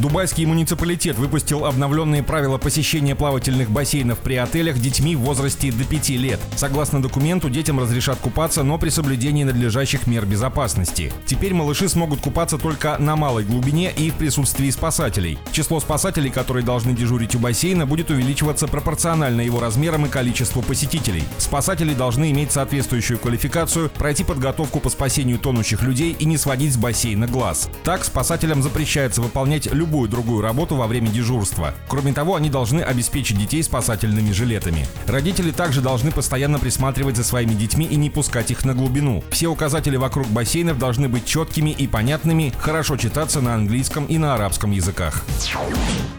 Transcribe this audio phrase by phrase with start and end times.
[0.00, 6.10] Дубайский муниципалитет выпустил обновленные правила посещения плавательных бассейнов при отелях детьми в возрасте до 5
[6.10, 6.38] лет.
[6.54, 11.12] Согласно документу, детям разрешат купаться, но при соблюдении надлежащих мер безопасности.
[11.24, 15.38] Теперь малыши смогут купаться только на малой глубине и в присутствии спасателей.
[15.50, 21.24] Число спасателей, которые должны дежурить у бассейна, будет увеличиваться пропорционально его размерам и количеству посетителей.
[21.38, 26.76] Спасатели должны иметь соответствующую квалификацию, пройти подготовку по спасению тонущих людей и не сводить с
[26.76, 27.70] бассейна глаз.
[27.82, 31.72] Так, спасателям запрещается выполнять любые любую другую работу во время дежурства.
[31.88, 34.84] Кроме того, они должны обеспечить детей спасательными жилетами.
[35.06, 39.22] Родители также должны постоянно присматривать за своими детьми и не пускать их на глубину.
[39.30, 44.34] Все указатели вокруг бассейнов должны быть четкими и понятными, хорошо читаться на английском и на
[44.34, 45.24] арабском языках.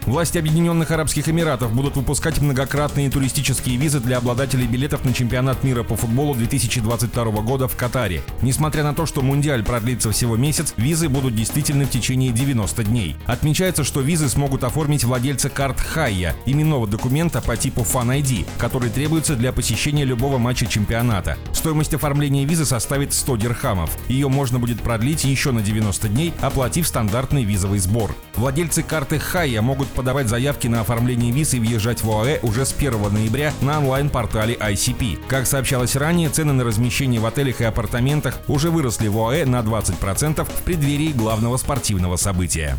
[0.06, 5.82] Власти Объединенных Арабских Эмиратов будут выпускать многократные туристические визы для обладателей билетов на чемпионат мира
[5.82, 8.22] по футболу 2022 года в Катаре.
[8.40, 13.16] Несмотря на то, что Мундиаль продлится всего месяц, визы будут действительны в течение 90 дней.
[13.26, 18.46] Отмечается Отмечается, что визы смогут оформить владельцы карт Хайя, именного документа по типу Fan ID,
[18.56, 21.36] который требуется для посещения любого матча чемпионата.
[21.52, 23.90] Стоимость оформления визы составит 100 дирхамов.
[24.06, 28.14] Ее можно будет продлить еще на 90 дней, оплатив стандартный визовый сбор.
[28.36, 32.72] Владельцы карты Хайя могут подавать заявки на оформление виз и въезжать в ОАЭ уже с
[32.72, 35.18] 1 ноября на онлайн-портале ICP.
[35.26, 39.62] Как сообщалось ранее, цены на размещение в отелях и апартаментах уже выросли в ОАЭ на
[39.62, 42.78] 20% в преддверии главного спортивного события.